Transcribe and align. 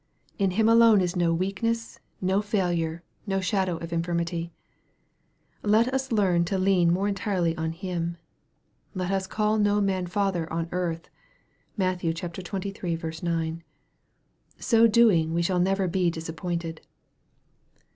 In 0.39 0.49
Him 0.57 0.67
alone 0.67 0.99
is 0.99 1.15
no 1.15 1.31
weakness, 1.31 1.99
no 2.21 2.41
failure, 2.41 3.03
n;> 3.29 3.39
shadow 3.39 3.77
of 3.77 3.93
infirmity. 3.93 4.51
Let 5.61 5.93
us 5.93 6.11
learn 6.11 6.43
to 6.45 6.57
lean 6.57 6.91
more 6.91 7.07
entirely 7.07 7.55
on 7.55 7.71
Him. 7.71 8.17
Let 8.95 9.11
us" 9.11 9.27
call 9.37 9.59
no 9.59 9.79
man 9.79 10.07
father 10.07 10.51
on 10.51 10.65
earth/' 10.71 11.09
(Matt, 11.77 11.99
xxiii. 12.01 12.97
9.) 13.21 13.63
So 14.57 14.87
doing, 14.87 15.35
we 15.35 15.43
shall 15.43 15.59
never 15.59 15.87
be 15.87 16.09
disappointed. 16.09 16.81